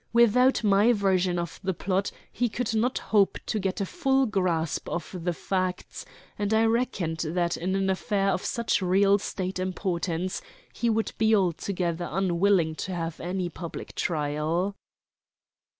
Without 0.13 0.63
my 0.63 0.93
version 0.93 1.37
of 1.37 1.59
the 1.63 1.75
plot 1.75 2.09
he 2.31 2.49
could 2.49 2.73
not 2.73 2.97
hope 2.97 3.37
to 3.45 3.59
get 3.59 3.79
a 3.79 3.85
full 3.85 4.25
grasp 4.25 4.89
of 4.89 5.15
the 5.23 5.31
facts, 5.31 6.07
and 6.39 6.55
I 6.55 6.65
reckoned 6.65 7.19
that 7.19 7.55
in 7.55 7.75
an 7.75 7.87
affair 7.87 8.29
of 8.29 8.43
such 8.43 8.81
real 8.81 9.19
State 9.19 9.59
importance 9.59 10.41
he 10.73 10.89
would 10.89 11.13
be 11.19 11.35
altogether 11.35 12.09
unwilling 12.11 12.73
to 12.77 12.95
have 12.95 13.19
any 13.19 13.47
public 13.47 13.93
trial. 13.93 14.75